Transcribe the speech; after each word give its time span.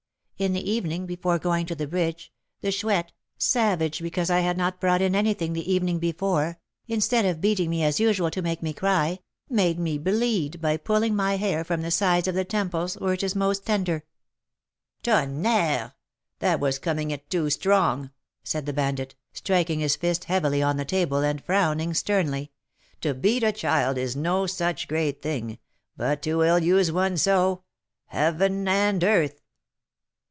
In 0.37 0.53
the 0.53 0.71
evening, 0.71 1.05
before 1.05 1.37
going 1.37 1.67
to 1.67 1.75
the 1.75 1.85
bridge, 1.85 2.33
the 2.61 2.71
Chouette, 2.71 3.11
savage 3.37 4.01
because 4.01 4.31
I 4.31 4.39
had 4.39 4.57
not 4.57 4.81
brought 4.81 4.99
in 5.03 5.13
anything 5.15 5.53
the 5.53 5.71
evening 5.71 5.99
before, 5.99 6.57
instead 6.87 7.25
of 7.25 7.41
beating 7.41 7.69
me 7.69 7.83
as 7.83 7.99
usual 7.99 8.31
to 8.31 8.41
make 8.41 8.63
me 8.63 8.73
cry, 8.73 9.19
made 9.51 9.77
me 9.77 9.99
bleed 9.99 10.59
by 10.59 10.77
pulling 10.77 11.15
my 11.15 11.35
hair 11.37 11.63
from 11.63 11.83
the 11.83 11.91
sides 11.91 12.27
of 12.27 12.33
the 12.33 12.43
temples, 12.43 12.95
where 12.95 13.13
it 13.13 13.21
is 13.21 13.35
most 13.35 13.67
tender." 13.67 14.03
"Tonnerre! 15.03 15.93
that 16.39 16.59
was 16.59 16.79
coming 16.79 17.11
it 17.11 17.29
too 17.29 17.51
strong," 17.51 18.09
said 18.43 18.65
the 18.65 18.73
bandit, 18.73 19.13
striking 19.33 19.79
his 19.79 19.95
fist 19.95 20.23
heavily 20.23 20.63
on 20.63 20.75
the 20.75 20.85
table, 20.85 21.19
and 21.19 21.43
frowning 21.43 21.93
sternly. 21.93 22.51
"To 23.01 23.13
beat 23.13 23.43
a 23.43 23.51
child 23.51 23.95
is 23.99 24.15
no 24.15 24.47
such 24.47 24.87
great 24.87 25.21
thing, 25.21 25.59
but 25.95 26.23
to 26.23 26.41
ill 26.41 26.57
use 26.57 26.91
one 26.91 27.15
so 27.17 27.61
Heaven 28.07 28.67
and 28.67 29.03
earth!" 29.03 29.35